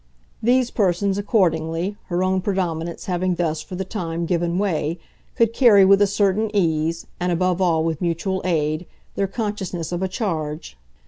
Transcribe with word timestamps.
These 0.41 0.71
persons, 0.71 1.19
accordingly, 1.19 1.95
her 2.05 2.23
own 2.23 2.41
predominance 2.41 3.05
having 3.05 3.35
thus, 3.35 3.61
for 3.61 3.75
the 3.75 3.85
time, 3.85 4.25
given 4.25 4.57
way, 4.57 4.97
could 5.35 5.53
carry 5.53 5.85
with 5.85 6.01
a 6.01 6.07
certain 6.07 6.49
ease, 6.55 7.05
and 7.19 7.31
above 7.31 7.61
all 7.61 7.83
with 7.83 8.01
mutual 8.01 8.41
aid, 8.43 8.87
their 9.13 9.27
consciousness 9.27 9.91
of 9.91 10.01
a 10.01 10.07
charge. 10.07 10.75